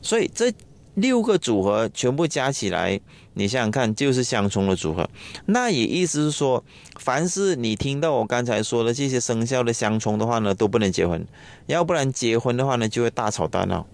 [0.00, 0.52] 所以这
[0.94, 3.00] 六个组合全部加起来。
[3.38, 5.06] 你想想看，就是相冲的组合，
[5.44, 6.64] 那也意思是说，
[6.98, 11.22] 凡是你听到我刚才说的这些生肖的相冲的话呢，都不能结婚，
[11.66, 13.86] 要不然结婚的话呢，就会大吵大闹，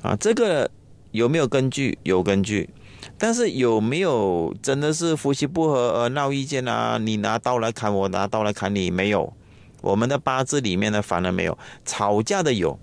[0.00, 0.70] 啊，这个
[1.10, 1.98] 有没有根据？
[2.02, 2.70] 有根据，
[3.18, 6.96] 但是有没有真的是夫妻不和而闹意见啊？
[6.96, 9.30] 你拿刀来砍我，拿刀来砍你，没有，
[9.80, 12.78] 我们的八字里面呢，反而没有吵架的有。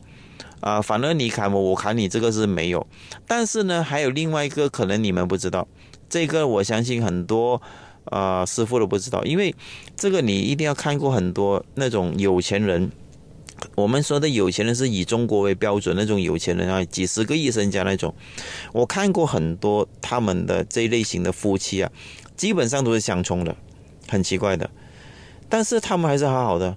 [0.62, 2.88] 啊，反而你砍我，我砍你，这个是没有。
[3.28, 5.68] 但是呢，还有另外一个可能你们不知道，
[6.10, 7.62] 这个我相信很多
[8.06, 9.54] 啊师傅都不知道，因为
[9.96, 12.90] 这个你一定要看过很多那种有钱人。
[13.76, 18.16] 我们说的有钱人是以中国为标准那种有钱人啊，几十个亿身家那种。
[18.74, 21.92] 我看过很多他们的这一类型的夫妻啊，
[22.36, 23.56] 基本上都是相冲的，
[24.08, 24.68] 很奇怪的。
[25.48, 26.76] 但是他们还是好好的。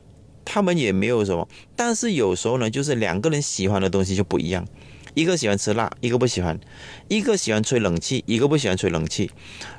[0.50, 4.66] 他们也没有什么，但是有时候呢，就是两个人喜欢的东西就不一样，
[5.12, 6.56] 一个喜欢吃辣，一个不喜欢；
[7.06, 9.30] 一个喜欢吹冷气，一个不喜欢吹冷气。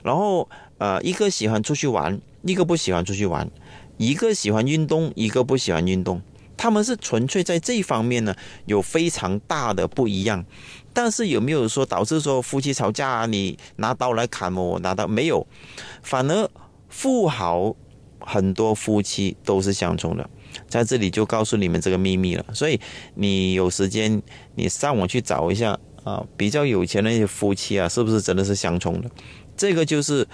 [0.03, 3.47] 然后呃，一个喜欢出去玩，一个不喜欢出去玩；
[3.97, 6.21] 一个喜欢运动，一个不喜欢运动。
[6.55, 8.35] 他们是纯粹在这一方面呢
[8.67, 10.45] 有非常大的不一样，
[10.93, 15.47] 但是有没有说导致说夫妻吵架，啊你拿刀来砍我，我拿刀没有？
[16.03, 16.47] 反而
[16.89, 17.75] 富豪
[18.19, 20.29] 很多夫妻都是相冲的。
[20.67, 22.79] 在这里就告诉你们这个秘密了，所以
[23.15, 24.21] 你有时间
[24.55, 29.09] 你上网去找一下啊，比较有钱的那些夫妻啊，是不是真的是相冲的？
[29.57, 30.27] 这个就是，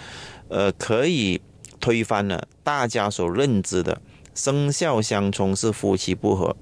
[0.49, 1.41] 呃，可以
[1.79, 3.99] 推翻了大家所认知的
[4.33, 6.55] 生肖相冲是夫妻不和，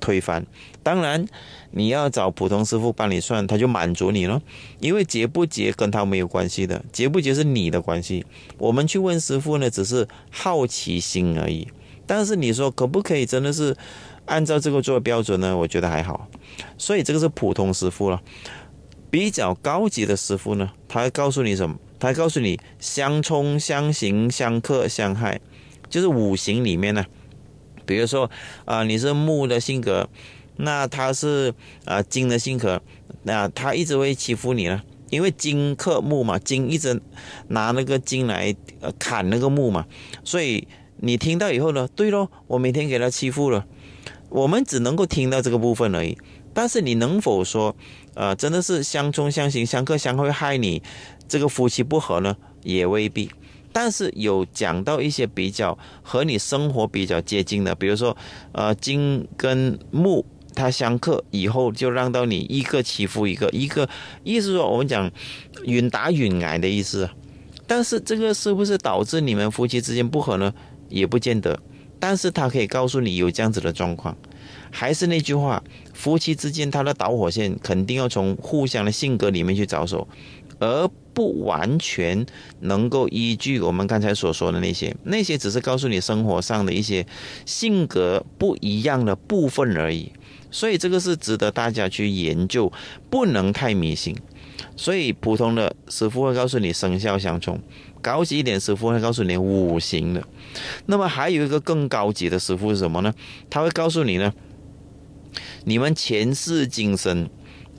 [0.00, 0.46] 推翻。
[0.82, 1.26] 当然
[1.70, 4.40] 你要找普通师傅帮你算，他就满足你了，
[4.80, 8.24] 因为结不结跟他没有关系的，结不结是你的关系。
[8.56, 11.68] 我们去问师傅呢，只是好奇心而已。
[12.08, 13.76] 但是你说可不可以真的是
[14.24, 15.56] 按照这个做标准呢？
[15.56, 16.28] 我觉得还好，
[16.76, 18.20] 所以这个是普通师傅了。
[19.10, 21.78] 比较高级的师傅呢，他会告诉你什么？
[22.00, 25.40] 他告诉你相冲、相刑、相克、相害，
[25.88, 27.04] 就是五行里面呢。
[27.86, 28.30] 比如说
[28.64, 30.08] 啊，你是木的性格，
[30.56, 32.82] 那他是啊金的性格，
[33.22, 34.82] 那他一直会欺负你呢。
[35.10, 37.00] 因为金克木嘛，金一直
[37.48, 39.86] 拿那个金来呃砍那个木嘛，
[40.22, 40.68] 所以
[41.00, 43.66] 你听到以后呢，对咯，我每天给他欺负了，
[44.28, 46.18] 我们只能够听到这个部分而已。
[46.52, 47.76] 但是你能否说，
[48.14, 50.82] 呃，真的是相冲相刑、相克相会害你
[51.28, 52.36] 这个夫妻不和呢？
[52.64, 53.30] 也未必。
[53.72, 58.16] 但是有讲到一些比较和你生活比较接近的，比如说，
[58.50, 63.88] 呃，金跟木它相克以后，就让到你一个欺负一个，一个
[64.24, 65.08] 意思说我们讲
[65.64, 67.08] 允打允挨的意思。
[67.68, 70.52] 但是这个是不是导致你们夫妻之间不和呢？
[70.88, 71.58] 也不见得。
[72.00, 74.16] 但是他可以告诉你有这样子的状况。
[74.70, 75.62] 还是那句话，
[75.94, 80.06] 夫妻之间他的导火线肯定要从互相的性格里面去着手，
[80.60, 82.24] 而不完全
[82.60, 87.04] 能够依据我们刚才所说的那些，那些只是告诉你生活上的一些
[87.46, 90.12] 性格不一样的部分而已。
[90.50, 92.72] 所以这个是值得大家去研究，
[93.10, 94.16] 不能太迷信。
[94.76, 97.60] 所以普通的师傅会告诉你生肖相冲，
[97.98, 100.22] 高级一点师傅会告诉你五行的。
[100.86, 103.12] 那么还有一个更高级的师傅是什么呢？
[103.50, 104.32] 他会告诉你呢。
[105.64, 107.28] 你们前世今生，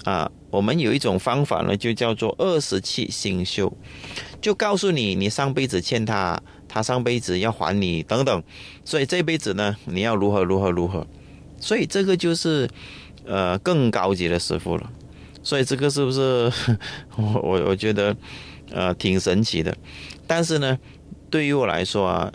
[0.04, 3.76] 啊，我们有一种方法呢，就叫做二十七星宿，
[4.40, 8.44] 就告诉你，你上辈子欠他，他上辈子要还你等等，
[8.86, 11.08] 所以这辈子呢，你要如何如何如何，
[11.60, 12.70] 所以这个就是
[13.26, 14.92] 呃更高级的师傅了，
[15.42, 16.52] 所以这个是不是
[17.18, 18.16] 我我我觉得
[18.72, 19.76] 呃挺神奇的，
[20.28, 20.78] 但是呢，
[21.30, 22.32] 对于我来说啊，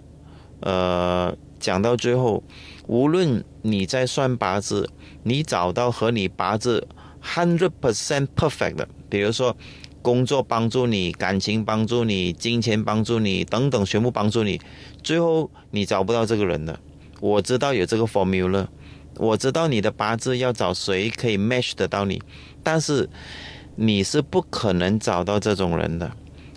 [0.60, 2.42] 呃，讲到最后，
[2.86, 4.88] 无论你在算八字。
[5.26, 6.86] 你找到和你八字
[7.22, 9.56] hundred percent perfect 的，比如说
[10.02, 14.60] 工作帮助你，感情帮助你，金钱帮助你等等，全部帮助你，
[15.02, 16.78] 最后你找不到这个人的。
[17.20, 18.66] 我知道有这个 formula，
[19.16, 22.20] 我知道你的八字要找谁可以 match 得到你，
[22.62, 23.08] 但是
[23.76, 26.12] 你是不可能找到这种人的。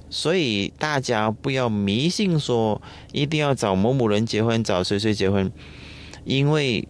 [0.09, 5.51] 所以大家不要迷信说一定要找某某人结婚，找谁谁结婚，
[6.23, 6.87] 因为。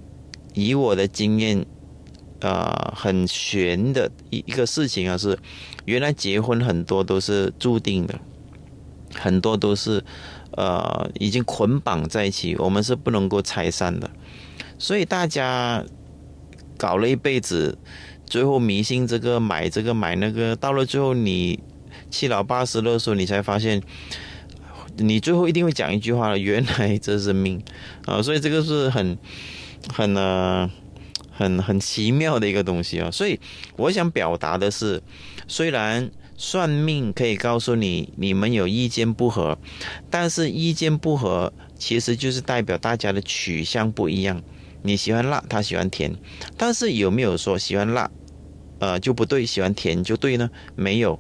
[0.54, 1.64] 以我的经验，
[2.40, 5.38] 呃，很玄的一一个事情啊，是
[5.86, 8.20] 原来结婚很多都是注定的，
[9.14, 10.04] 很多都是
[10.54, 14.10] 呃已经捆绑在一起，我们是不能够拆散的。
[14.80, 15.86] 所以大家
[16.76, 17.78] 搞了一辈子，
[18.26, 21.60] 最后迷信这个买这个买那个，到了最后你
[22.10, 23.82] 七老八十的时候，你才发现，
[24.98, 27.62] 你最后一定会讲一句话了：原来这是命
[28.06, 28.22] 啊！
[28.22, 29.18] 所以这个是很。
[29.94, 30.18] 很，
[31.32, 33.40] 很很奇妙的一个东西啊，所以
[33.78, 35.02] 我想表达的是，
[35.48, 39.58] 虽然算命可以告诉你你们有意见不合，
[40.10, 44.44] 但是意见不合其实就是代表大家的取向不一样。
[44.82, 46.14] 你喜欢辣，他喜欢甜，
[46.58, 48.12] 但是有没有说喜欢辣，
[48.80, 50.50] 呃就不对，喜欢甜就对呢？
[50.76, 51.18] 没有。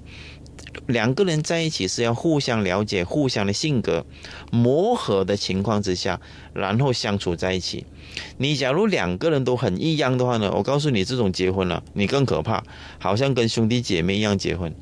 [0.85, 4.05] 两个人在一起是要互相了解、互相的性格
[4.51, 6.21] 磨合的情况之下，
[6.53, 7.85] 然后相处在一起。
[8.37, 10.53] 你假如两个人都很异样的话呢？
[10.55, 12.63] 我告诉你，这种结婚了，你更可怕，
[12.99, 14.73] 好像跟兄弟姐妹一样结婚，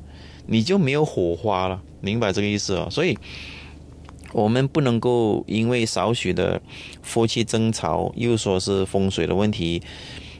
[0.46, 1.82] 你就没有火花了。
[2.00, 2.88] 明白这个意思哦？
[2.90, 3.18] 所以，
[4.32, 6.60] 我们不能够因为少许的
[7.02, 9.82] 夫妻争吵，又说是风水的问题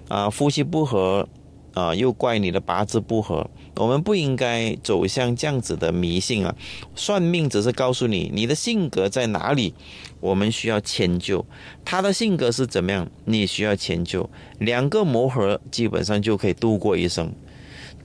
[0.08, 1.28] 啊，夫妻不和。
[1.76, 6.56] 啊，又怪你的八字不合，我们不应该走向这样子的迷信啊！
[6.94, 9.74] 算命只是告诉你你的性格在哪里，
[10.18, 11.44] 我们需要迁就。
[11.84, 14.30] 他的性格是怎么样，你需要迁就。
[14.58, 17.30] 两个磨合，基本上就可以度过一生。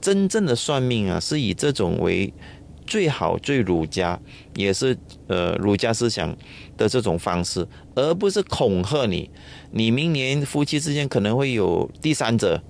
[0.02, 2.30] 真正的算命啊，是以这种为
[2.86, 4.20] 最好、最儒家，
[4.54, 4.94] 也是
[5.28, 6.36] 呃儒家思想
[6.76, 9.30] 的这种方式，而不是恐吓你。
[9.70, 12.62] 你明年夫妻之间可能会有第三者。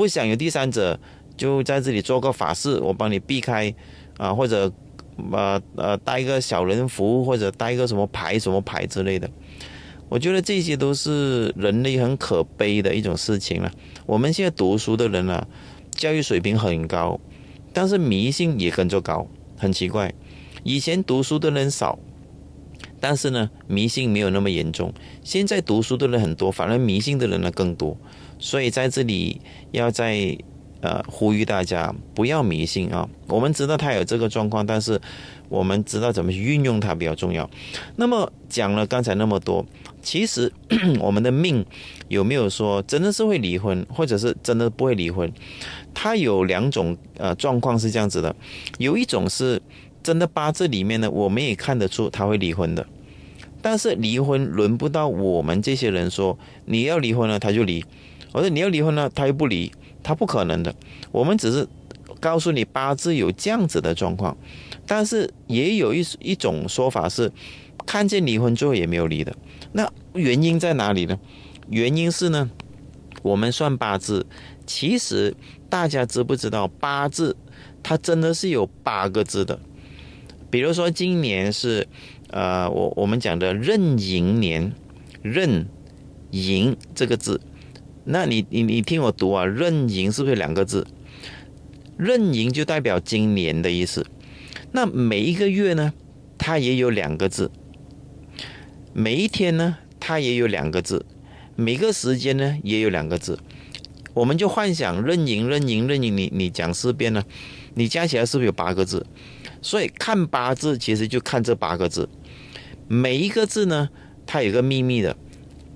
[0.00, 0.98] 不想有第三者，
[1.36, 3.74] 就在这里做个法事，我帮你避开，
[4.16, 4.72] 啊，或者，
[5.30, 9.28] 呃呃，带个小人符，或者带个什么牌、什么牌之类的。
[10.08, 13.70] 我觉得这些都是人类很可悲的一种事情了。
[14.06, 15.46] 我们现在读书的人啊，
[15.90, 17.20] 教育水平很高，
[17.74, 20.14] 但是迷信也跟着高，很奇怪。
[20.62, 21.98] 以前读书的人少，
[22.98, 24.94] 但是呢，迷信没有那么严重。
[25.22, 27.98] 现在读书的人很多，反而迷信的人呢更多。
[28.40, 30.36] 所以在这里要在
[30.80, 33.06] 呃呼吁大家不要迷信啊！
[33.28, 34.98] 我们知道他有这个状况，但是
[35.50, 37.48] 我们知道怎么去运用它比较重要。
[37.96, 39.66] 那么讲了刚才那么多，
[40.00, 40.50] 其实
[40.98, 41.64] 我们的命
[42.08, 45.30] 有没有说真的是会离婚，或者是真的不会离婚？
[45.92, 48.34] 它有两种呃状况是这样子的，
[48.78, 49.60] 有一种是
[50.02, 52.86] 真的八字里面呢，我们也看得出他会离婚的，
[53.60, 57.84] 但是离婚轮不到我们这些人说你要离婚了他就离。
[58.32, 59.70] 我说你要离婚呢，他又不离，
[60.02, 60.74] 他不可能的。
[61.10, 61.66] 我们只是
[62.20, 64.36] 告诉你八字有这样子的状况，
[64.86, 67.32] 但是也有一一种说法是，
[67.86, 69.34] 看见离婚最后也没有离的。
[69.72, 71.18] 那原因在哪里呢？
[71.68, 72.50] 原因是呢，
[73.22, 74.26] 我们算八字，
[74.66, 75.34] 其实
[75.68, 77.36] 大家知不知道八字
[77.82, 79.58] 它真的是有八个字的？
[80.50, 81.86] 比如说今年是，
[82.30, 84.72] 呃，我我们讲的壬寅年，
[85.22, 85.66] 壬
[86.32, 87.40] 寅这个字，
[88.04, 90.86] 那你你你听我读啊，壬寅是不是两个字？
[91.96, 94.06] 壬寅就代表今年的意思。
[94.72, 95.92] 那每一个月呢，
[96.38, 97.50] 它也有两个字；
[98.92, 101.04] 每一天呢，它也有两个字；
[101.56, 103.38] 每个时间呢，也有两个字。
[104.14, 107.22] 我们就幻想壬寅、壬寅、壬寅，你你讲四遍呢，
[107.74, 109.06] 你加起来是不是有八个字？
[109.62, 112.08] 所以看八字其实就看这八个字，
[112.88, 113.90] 每一个字呢，
[114.26, 115.16] 它有个秘密的，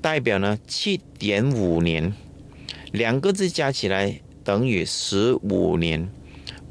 [0.04, 2.12] 代表呢七点五年，
[2.92, 4.20] 两个字加起来。
[4.44, 6.06] 等于十五年，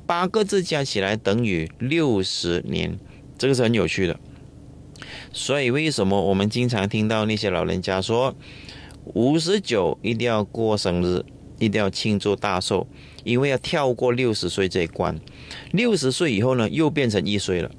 [0.06, 3.00] 八个字加起来等于六十年，
[3.36, 4.20] 这个是很有趣的。
[5.32, 8.36] 所以为什么我们经常听到那些老人家说，
[9.06, 11.26] 五十九一定要过生日，
[11.58, 12.86] 一定要庆祝大寿，
[13.24, 15.20] 因为要跳过六十岁这一关。
[15.72, 17.72] 六十岁以后呢，又变成一岁了。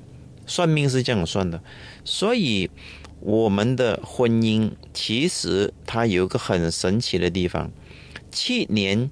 [0.45, 1.63] 算命是这样算的。
[2.05, 2.69] 所以
[3.25, 7.73] 我们的婚姻其实它有一个很神奇的地方，
[8.31, 9.11] 七年。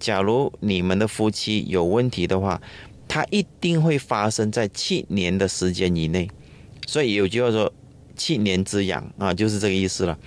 [0.00, 2.60] 假如你们的夫妻有问题的话，
[3.06, 6.28] 它一定会发生在七年的时间以内。
[6.88, 7.72] 所以有句话说
[8.18, 10.18] “七年之痒”啊，就是这个意思了。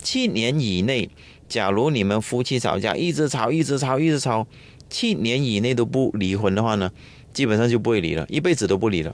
[0.00, 1.10] 七年以内，
[1.48, 4.46] 假如你们夫妻吵架，一直吵，一直吵，一直吵，
[4.88, 6.92] 七年以内都不离婚的话呢，
[7.32, 9.12] 基本上就不会离了，一辈子都不离了。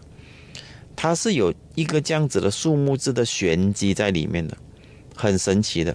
[0.97, 4.57] 它是有一个这样子的数目字的玄机在里面的，
[5.15, 5.95] 很神奇的。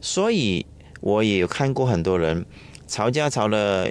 [0.00, 0.64] 所以
[1.00, 2.46] 我也有看过很多人。
[2.86, 3.90] 吵架吵了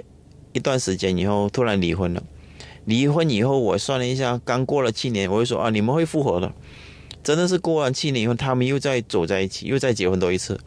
[0.54, 2.22] 一段时间以后，突然离婚了。
[2.86, 6.50] 离婚以后，我算了一下，刚过了七年，我就说啊，你们会复合的。
[7.22, 10.58] 真的是过完七年以后，他们又再走在一起，又再结婚多一次，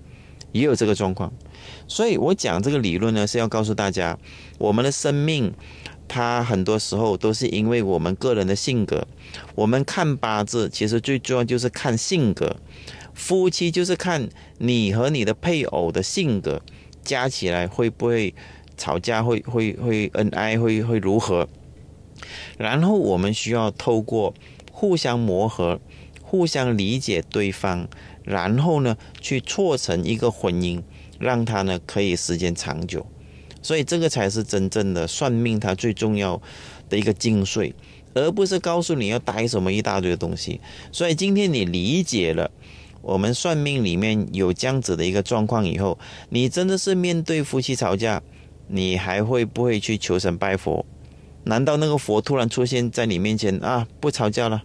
[0.52, 1.34] 也有这个状况。
[1.88, 4.20] 所以我讲这个理论呢，是要告诉大家，
[4.60, 5.52] 我们的生命，
[6.10, 9.07] 它很多时候都是因为我们个人的性格。
[9.55, 12.57] 我们看八字，其实最重要就是看性格。
[13.14, 16.62] 夫妻就是看你和你的配偶的性格。
[17.01, 18.36] 加起来会不会
[18.78, 19.24] 吵架？
[19.24, 20.60] 会会会恩爱？
[20.60, 21.47] 会会如何？
[22.57, 24.34] 然后我们需要透过
[24.72, 25.80] 互相磨合、
[26.22, 27.88] 互相理解对方，
[28.24, 30.84] 然后呢去促成一个婚姻，
[31.18, 33.07] 让它呢可以时间长久。
[33.62, 36.41] 所以这个才是真正的算命，它最重要
[36.89, 37.74] 的一个精髓，
[38.14, 40.60] 而不是告诉你要带什么一大堆的东西。
[40.91, 42.49] 所以今天你理解了。
[43.01, 45.97] 我们算命里面有这样子的一个状况，以后
[46.28, 48.22] 你真的是面对夫妻吵架，
[48.68, 50.86] 你还会不会去求神拜佛？
[51.45, 53.88] 难道那个佛突然出现在你面前啊？
[54.01, 54.62] 不吵架了，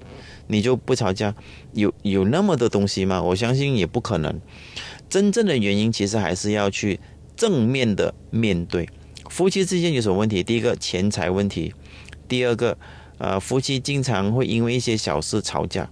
[0.49, 1.33] 你就不吵架？
[1.75, 3.23] 有有那么多东西吗？
[3.23, 4.41] 我相信也不可能。
[5.09, 6.99] 真正的原因其实还是要去
[7.37, 8.89] 正面的面对。
[9.31, 10.43] 夫妻之间有什么问题？
[10.43, 11.75] 第一个钱财问题，
[12.29, 12.77] 第二个
[13.19, 15.91] 呃夫妻经常会因为一些小事吵架。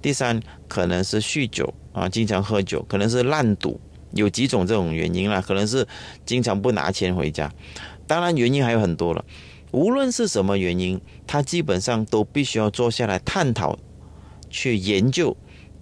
[0.00, 3.80] 第三，可能是酗酒啊，经常喝酒，可能是烂赌，
[4.12, 5.40] 有几种这种原因啦。
[5.40, 5.86] 可能是
[6.24, 7.52] 经常不拿钱回家，
[8.06, 9.24] 当然原因还有很多了。
[9.72, 13.76] 无论是什么原因，他基本上都必须要坐下来探讨，
[14.48, 15.36] 去研究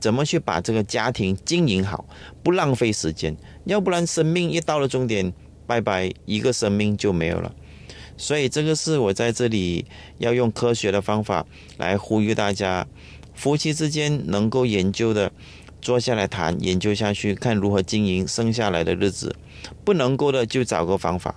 [0.06, 2.04] 怎么去把这个家庭经营好，
[2.40, 3.36] 不浪费时间。
[3.64, 5.32] 要不然生命一到了终点，
[5.66, 7.52] 拜拜，一个生命就没有了。
[8.16, 9.84] 所以这个是我在这里
[10.18, 11.44] 要用科学的方法
[11.76, 12.86] 来呼吁大家。
[13.34, 15.32] 夫妻之间能够研究的，
[15.82, 19.34] 坐下来谈，研究下去，看如何经营剩下来的日子。
[19.84, 21.34] 不能够的就找个方法，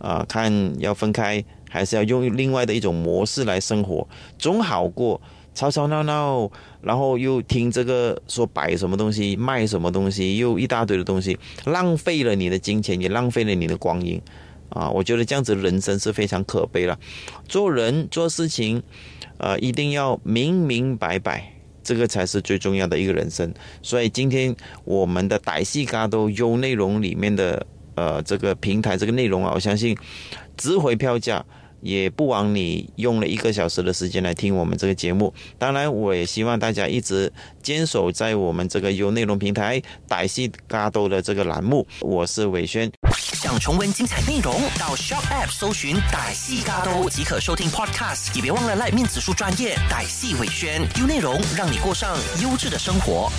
[0.00, 4.08] 啊，看要分开，还是要用另外的一种模式来生活，
[4.40, 5.20] 总好过
[5.54, 6.50] 吵吵闹闹，
[6.80, 14.20] 然后又听这个说摆什么东西，卖什么东西，又一大堆的东西，浪费了你的金钱，也浪费了你的光阴。
[14.70, 16.98] 啊，我觉得这样子人生是非常可悲了。
[17.48, 18.82] 做人做事情。
[19.38, 23.52] 呃，一定要明明白白，这个才是最重要的一个人生。
[23.82, 29.96] 所以今天我们的歹戏嘎都优内容里面的呃这个平台这个内容啊，我相信
[30.56, 31.44] 值回票价。
[31.82, 35.32] 也不枉你用了一个小时的时间来听我们这个节目。
[35.58, 37.30] 当然，我也希望大家一直
[37.62, 41.86] 坚守在我们这个有内容平台“歹戏嘎多”的这个栏目。
[42.00, 42.90] 我是伟轩。
[43.12, 48.34] 想重温精彩内容，到 Shop App 搜寻“歹戏嘎多”即可收听 Podcast。
[48.36, 53.30] 也别忘了赖面子书专业“歹戏伟轩”，有内容让你过上优质的生活。